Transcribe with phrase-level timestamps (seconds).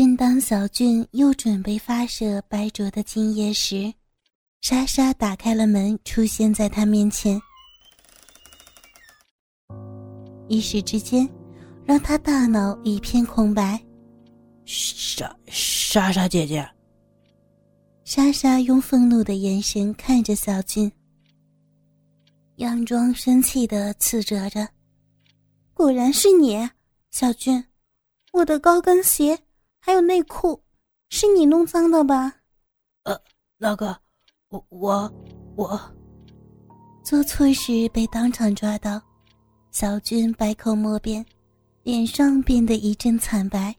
[0.00, 3.92] 正当小俊又准备发射白灼的精液时，
[4.62, 7.38] 莎莎打开了门，出现在他面前，
[10.48, 11.28] 一时之间，
[11.84, 13.78] 让他大脑一片空白。
[14.64, 16.66] 莎莎莎姐姐，
[18.02, 20.90] 莎莎用愤怒的眼神看着小俊，
[22.56, 24.66] 佯装生气的斥责着
[25.74, 26.56] ：“果然是你，
[27.10, 27.62] 小俊，
[28.32, 29.38] 我的高跟鞋
[29.80, 30.62] 还有内裤，
[31.08, 32.34] 是你弄脏的吧？”
[33.04, 33.18] 呃，
[33.58, 33.96] 那个，
[34.50, 35.12] 我我
[35.56, 35.80] 我，
[37.02, 39.00] 做错事被当场抓到，
[39.70, 41.24] 小俊百口莫辩，
[41.82, 43.74] 脸上变得一阵惨白。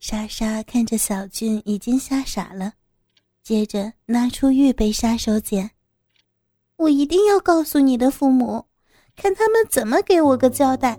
[0.00, 2.72] 莎莎看着小俊已经吓傻了，
[3.42, 5.68] 接着拿出预备杀手锏。
[6.76, 8.64] 我一定要告诉你的父母，
[9.16, 10.96] 看他们怎么给我个交代。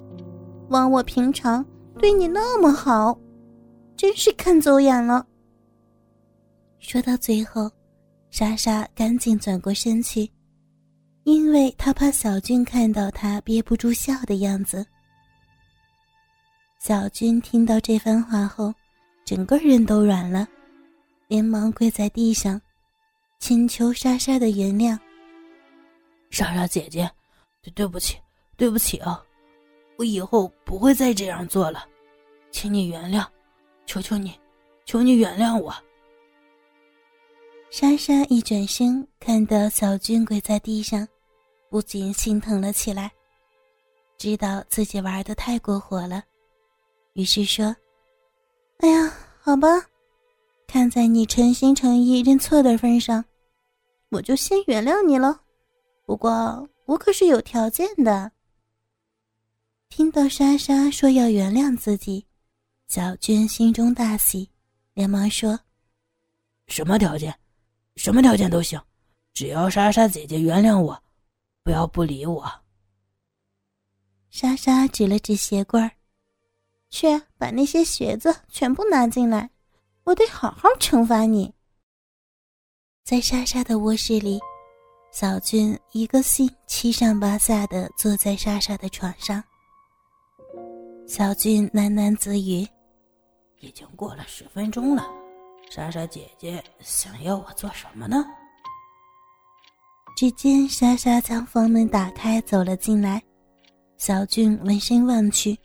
[0.70, 1.66] 枉我平常
[1.98, 3.18] 对你那么好，
[4.00, 5.28] 真是看走眼了。
[6.78, 7.70] 说到最后，
[8.30, 10.32] 莎莎赶紧转过身去，
[11.24, 14.88] 因为她怕小俊看到她憋不住笑的样子。
[16.80, 18.74] 小俊听到这番话后。
[19.26, 20.48] 整个人都软了，
[21.28, 22.60] 连忙跪在地上，
[23.38, 24.98] 请求莎莎的原谅。
[26.32, 27.08] 莎莎姐姐，
[27.62, 28.18] 对对不起，
[28.58, 29.24] 对不起啊！
[29.98, 31.86] 我以后不会再这样做了，
[32.50, 33.24] 请你原谅，
[33.90, 34.40] 求求你，
[34.86, 35.74] 求你原谅我。
[37.72, 41.08] 莎莎一转身，看到小俊跪在地上，
[41.72, 43.12] 不禁心疼了起来，
[44.16, 46.24] 知道自己玩的太过火了，
[47.14, 47.76] 于是说。
[48.78, 49.68] 哎呀，好吧，
[50.68, 53.26] 看在你诚心诚意认错的份上，
[54.10, 55.42] 我就先原谅你了。
[56.06, 58.32] 不过我可是有条件的。
[59.90, 62.24] 听到莎莎说要原谅自己，
[62.90, 64.50] 小娟心中大喜，
[64.96, 65.60] 连忙说
[66.66, 67.32] ：“什么条件？
[67.98, 68.82] 什么条件都行，
[69.32, 71.00] 只要莎莎姐姐原谅我，
[71.62, 72.52] 不要不理我。”
[74.32, 75.92] 莎莎指了指鞋柜儿。
[76.90, 79.52] 去把那些鞋子全部拿进来，
[80.04, 81.54] 我得好好惩罚你。
[83.04, 84.40] 在莎莎的卧室里，
[85.12, 89.44] 小俊一个心七上八下的坐在莎莎的床上。
[91.06, 92.68] 小俊喃喃自语
[93.60, 95.06] ：“已经过了十分钟了，
[95.70, 98.26] 莎莎姐姐想要我做什么呢？”
[100.18, 103.22] 只见莎莎将房门打开，走了进来。
[103.98, 105.58] 小俊闻声望去。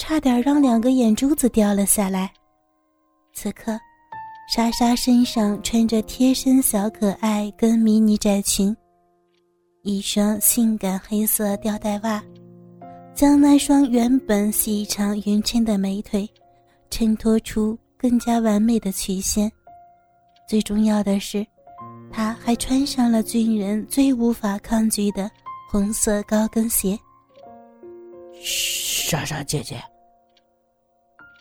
[0.00, 2.32] 差点让两个眼珠子掉了下来。
[3.32, 3.76] 此刻，
[4.48, 8.74] 莎莎身上穿着贴身小可爱跟迷你窄裙，
[9.82, 12.22] 一双性感黑色吊带袜，
[13.12, 16.30] 将那双原本细长匀称的美腿
[16.90, 19.50] 衬托出更加完美的曲线。
[20.48, 21.46] 最重要的是，
[22.10, 25.30] 她还穿上了军人最无法抗拒的
[25.70, 26.98] 红色高跟鞋。
[28.40, 29.82] 莎莎姐姐，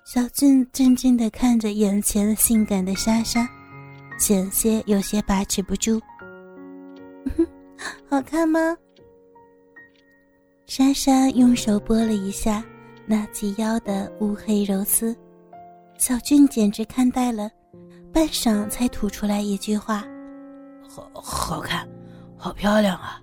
[0.06, 3.48] 小俊震惊的看着眼前性感的莎莎，
[4.20, 6.02] 险些有些把持不住。
[8.10, 8.76] 好看吗？
[10.66, 12.62] 莎莎用手拨了一下
[13.06, 15.16] 那及腰的乌黑柔丝，
[15.98, 17.50] 小俊简直看呆了，
[18.14, 20.06] 半晌才吐出来一句话
[20.88, 21.88] ：“好好看，
[22.38, 23.22] 好漂亮啊！”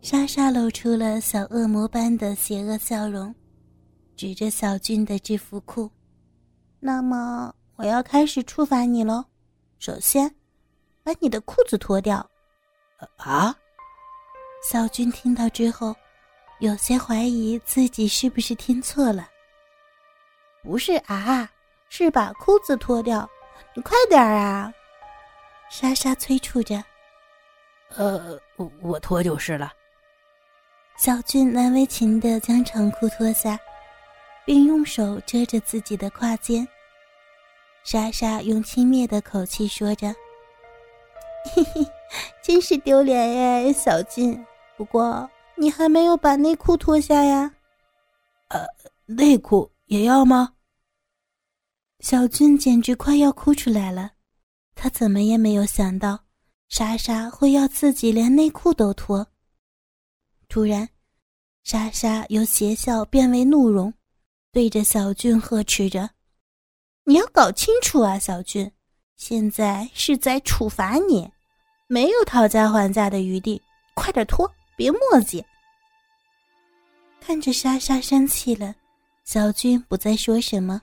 [0.00, 3.34] 莎莎露出了小恶魔般的邪恶笑容，
[4.16, 5.90] 指着小俊的制服裤
[6.80, 9.24] ：“那么我要开始处罚你喽。
[9.78, 10.34] 首先，
[11.02, 12.26] 把你的裤子脱掉。”
[13.18, 13.54] 啊！
[14.70, 15.94] 小俊听到之后，
[16.60, 19.28] 有些怀疑自己是不是听错了。
[20.64, 21.48] 不是啊，
[21.90, 23.28] 是把裤子脱掉。
[23.74, 24.72] 你快点啊！
[25.68, 26.82] 莎莎催促着。
[27.96, 29.70] 呃，我我脱就是了。
[30.96, 33.58] 小俊难为情的将长裤脱下，
[34.46, 36.66] 并用手遮着自己的胯间。
[37.84, 40.08] 莎莎用轻蔑的口气说着
[41.52, 41.86] ：“嘿嘿，
[42.42, 44.44] 真是丢脸耶，小俊。
[44.76, 47.52] 不过你还没有把内裤脱下呀
[48.48, 48.66] ？”“呃，
[49.06, 50.53] 内裤也要吗？”
[52.04, 54.10] 小俊简直快要哭出来了。
[54.74, 56.22] 他怎么也没有想到，
[56.68, 59.26] 莎莎会要自己连内裤都脱。
[60.46, 60.86] 突然，
[61.62, 63.90] 莎莎由邪笑变为怒容，
[64.52, 66.10] 对着小俊呵斥着
[67.04, 68.70] ：“你要搞清楚啊，小俊，
[69.16, 71.26] 现在是在处罚你，
[71.86, 73.62] 没有讨价还价的余地，
[73.94, 74.46] 快点脱，
[74.76, 75.42] 别墨迹。”
[77.18, 78.74] 看着莎莎生气了，
[79.24, 80.82] 小俊不再说什么，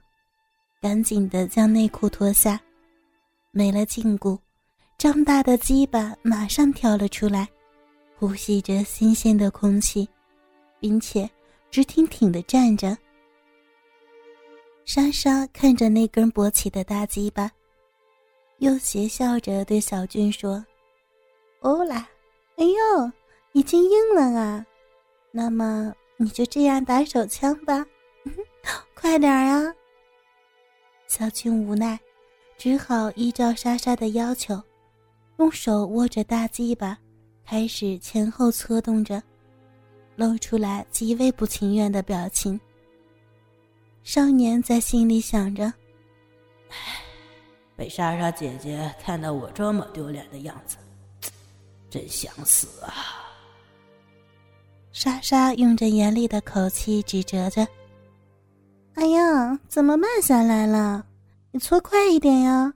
[0.82, 2.60] 赶紧的将内裤脱下，
[3.52, 4.36] 没了禁锢，
[4.98, 7.48] 张大的鸡巴马上跳了出来，
[8.18, 10.10] 呼吸着新鲜的空气，
[10.80, 11.30] 并且
[11.70, 12.98] 直挺挺的站着。
[14.84, 17.52] 莎莎看着那根勃起的大鸡巴，
[18.58, 20.66] 又邪笑着对小俊说
[21.62, 22.10] ：“欧啦，
[22.56, 23.12] 哎呦，
[23.52, 24.66] 已经硬了啊！
[25.30, 27.86] 那么你就这样打手枪吧，
[28.96, 29.72] 快点啊！”
[31.12, 32.00] 小青无奈，
[32.58, 34.58] 只好依照莎莎的要求，
[35.40, 36.98] 用手握着大鸡巴，
[37.44, 39.22] 开始前后搓动着，
[40.16, 42.58] 露出来极为不情愿的表情。
[44.04, 45.66] 少年在心里想着
[46.72, 47.04] ：“唉，
[47.76, 50.78] 被莎莎姐姐看到我这么丢脸的样子，
[51.90, 53.20] 真想死啊！”
[54.94, 57.68] 莎莎用着严厉的口气指责着。
[58.96, 61.06] 哎呀，怎么慢下来了？
[61.52, 62.74] 你搓快一点呀！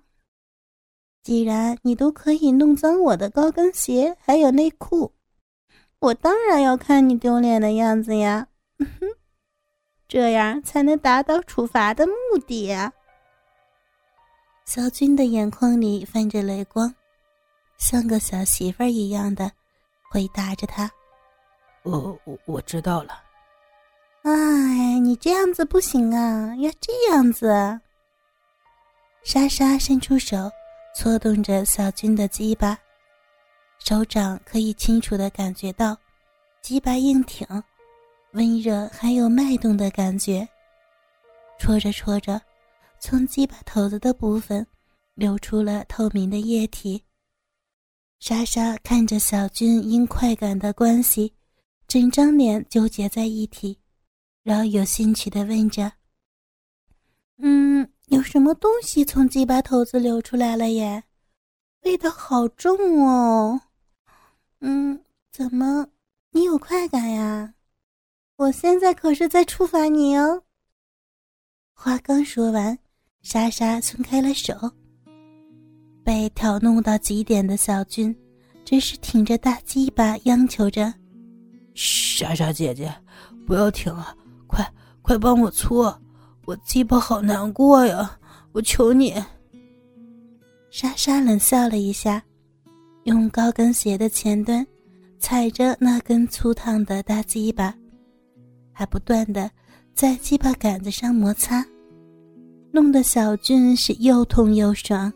[1.24, 5.12] 既然你都可以弄脏我的高跟鞋还有内裤，
[6.00, 8.48] 我当然要看你丢脸的样子呀！
[8.80, 9.08] 哼，
[10.08, 12.92] 这样才能达到处罚的目的呀！
[14.66, 16.94] 小军的眼眶里泛着泪光，
[17.78, 19.52] 像个小媳妇儿一样的
[20.12, 20.90] 回答着他
[21.84, 23.22] ：“我我我知道了。”
[24.26, 27.48] 哎，你这样子不行啊，要这样子。
[29.24, 30.50] 莎莎伸出手，
[30.96, 32.76] 搓动着小军的鸡巴，
[33.78, 35.96] 手掌可以清楚的感觉到
[36.64, 37.48] 鸡巴硬挺、
[38.32, 40.48] 温热，还有脉动的感觉。
[41.60, 42.42] 搓着搓着，
[43.00, 44.66] 从鸡巴头子的部分
[45.14, 47.00] 流出了透明的液体。
[48.20, 51.32] 莎莎看着小军因快感的关系，
[51.88, 53.78] 整张脸纠结在一起。
[54.46, 55.92] 饶有兴趣的问着
[57.42, 61.04] ：“嗯，有什么东西从鸡巴头子流出来了耶？
[61.82, 63.60] 味道好重哦。
[64.60, 65.88] 嗯，怎么，
[66.30, 67.56] 你有快感呀？
[68.36, 70.44] 我现在可是在处罚你哦。”
[71.74, 72.78] 话刚说完，
[73.24, 74.54] 莎莎松开了手。
[76.04, 78.16] 被挑弄到极点的小军，
[78.64, 80.94] 只是挺着大鸡巴央求着
[81.74, 82.96] ：“莎莎姐姐，
[83.48, 84.16] 不要停啊！”
[85.06, 85.96] 快帮我搓，
[86.46, 88.18] 我鸡巴好难过呀！
[88.54, 89.14] 我求你。
[90.72, 92.24] 莎莎冷笑了一下，
[93.04, 94.66] 用高跟鞋的前端
[95.20, 97.72] 踩着那根粗烫的大鸡巴，
[98.74, 99.48] 还不断的
[99.94, 101.64] 在鸡巴杆子上摩擦，
[102.72, 105.14] 弄得小俊是又痛又爽。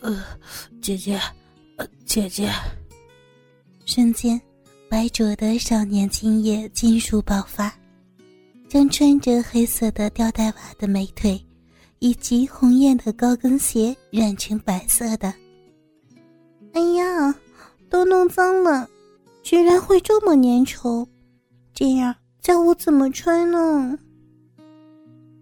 [0.00, 0.20] 呃，
[0.82, 1.16] 姐姐，
[1.76, 2.50] 呃，姐姐，
[3.86, 4.40] 瞬间。
[4.88, 7.72] 白灼的少年精液尽数爆发，
[8.70, 11.44] 将穿着黑色的吊带袜的美腿，
[11.98, 15.34] 以及红艳的高跟鞋染成白色的。
[16.74, 17.34] 哎呀，
[17.88, 18.88] 都弄脏了，
[19.42, 21.04] 居然会这么粘稠，
[21.74, 23.98] 这样叫我怎么穿呢？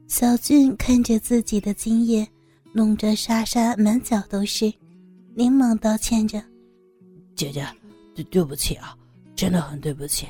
[0.07, 2.27] 小俊看着自己的精液
[2.73, 4.73] 弄着莎莎满脚都是，
[5.35, 6.43] 连忙道歉着
[7.37, 7.63] ：“姐姐，
[8.15, 8.97] 对对不起啊。”
[9.37, 10.27] 真的很对不起，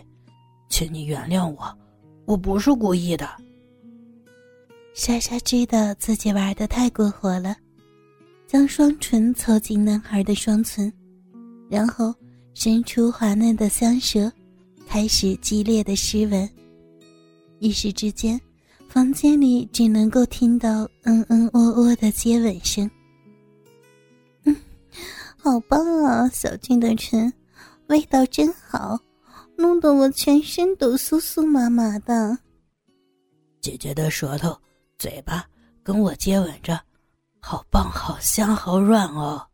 [0.69, 1.79] 请你原谅我，
[2.29, 3.27] 我不是故意的。
[4.93, 7.57] 莎莎知道自己玩的太过火了，
[8.47, 10.93] 将双唇凑近男孩的双唇，
[11.71, 12.15] 然后
[12.53, 14.31] 伸出滑嫩的香舌，
[14.87, 16.47] 开始激烈的湿吻。
[17.61, 18.39] 一时之间，
[18.91, 22.91] 房间里只能够听到嗯嗯喔喔的接吻声。
[24.45, 24.55] 嗯，
[25.39, 27.33] 好棒啊，小俊的唇。
[27.87, 29.01] 味道真好，
[29.59, 32.39] 弄得我全身都酥酥麻麻的。
[33.61, 34.57] 姐姐的舌头、
[35.01, 35.45] 嘴巴
[35.83, 36.81] 跟我接吻着，
[37.41, 39.45] 好棒、好香、好软哦。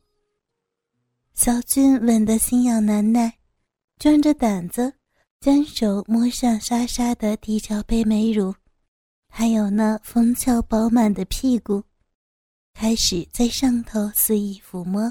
[1.32, 3.38] 小俊吻得心痒难耐，
[3.98, 4.92] 壮着胆子
[5.40, 8.54] 将手摸上莎莎的低罩杯美乳，
[9.30, 11.82] 还有那丰翘饱满的屁股，
[12.74, 15.10] 开始在上头肆意抚摸。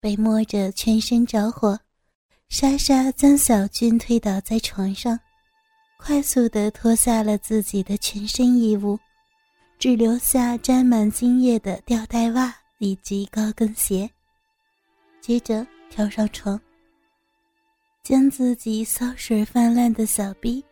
[0.00, 1.78] 被摸着全身着火，
[2.48, 5.18] 莎莎将小军推倒在床上，
[5.98, 8.98] 快速地脱下了自己的全身衣物，
[9.78, 14.08] 只留下沾满精液的吊带袜以及高跟鞋。
[15.20, 16.58] 接着跳上床，
[18.02, 20.64] 将自己骚水泛滥的小臂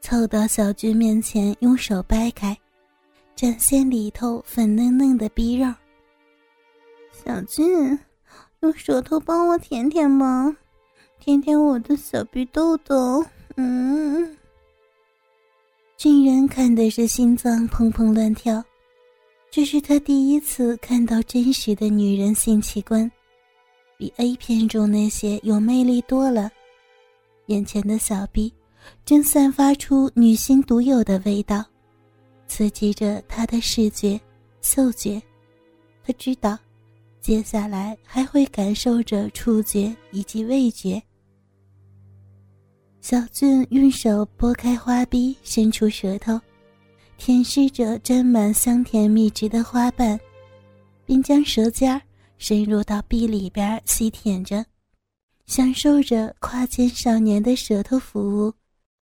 [0.00, 2.58] 凑到小军面前，用手掰开，
[3.36, 5.72] 展现里头粉嫩嫩的逼肉。
[7.24, 7.98] 小军。
[8.60, 10.54] 用舌头帮我舔舔吧，
[11.20, 13.22] 舔舔我的小鼻豆豆。
[13.56, 14.36] 嗯，
[15.98, 18.64] 俊人看的是心脏砰砰乱跳，
[19.50, 23.10] 这是他第一次看到真实的女人性器官，
[23.98, 26.50] 比 A 片中那些有魅力多了。
[27.46, 28.50] 眼前的小臂
[29.04, 31.62] 正散发出女性独有的味道，
[32.46, 34.18] 刺激着他的视觉、
[34.62, 35.20] 嗅觉。
[36.02, 36.58] 他知道，
[37.20, 41.00] 接下来还会感受着触觉以及味觉。
[43.00, 46.38] 小俊用手拨开花臂，伸出舌头，
[47.16, 50.20] 舔舐着沾满香甜蜜汁的花瓣，
[51.06, 52.00] 并将舌尖
[52.36, 54.64] 深入到臂里边细舔着，
[55.46, 58.52] 享受着跨间少年的舌头服务。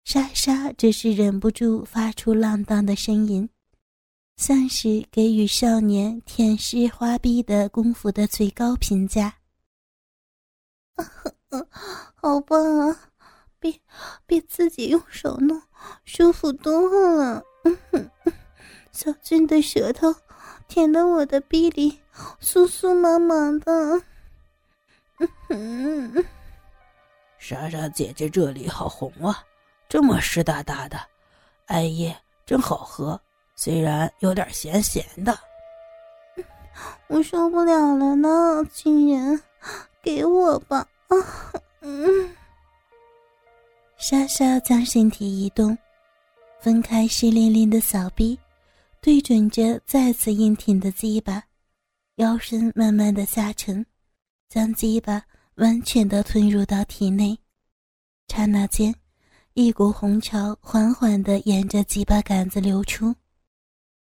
[0.04, 3.48] 莎莎只是忍不住发出浪荡的声音，
[4.36, 9.34] 像是给予少年舔舐花臂的功夫的最高评价
[10.94, 11.04] 啊。
[12.14, 13.11] 好棒啊！
[13.62, 13.80] 比
[14.26, 15.62] 比自己用手弄
[16.04, 17.40] 舒服多了。
[18.90, 20.12] 小俊的舌头
[20.66, 22.00] 舔得我的臂里
[22.40, 24.02] 酥酥麻麻的。
[27.38, 29.44] 莎莎姐姐这里好红啊，
[29.88, 30.98] 这么湿哒哒的，
[31.66, 33.20] 艾叶真好喝，
[33.54, 35.38] 虽然有点咸咸的。
[37.06, 39.40] 我受不了了呢，亲人，
[40.02, 40.88] 给我吧。
[41.08, 41.14] 啊，
[41.80, 42.36] 嗯。
[44.02, 45.78] 莎莎将身体移动，
[46.58, 48.36] 分开湿淋淋的小臂，
[49.00, 51.40] 对准着再次硬挺的鸡巴，
[52.16, 53.86] 腰身慢慢的下沉，
[54.48, 55.22] 将鸡巴
[55.54, 57.38] 完全的吞入到体内。
[58.26, 58.92] 刹那间，
[59.54, 63.14] 一股红潮缓缓的沿着鸡巴杆子流出，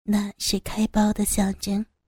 [0.05, 1.85] 那是开包的象征。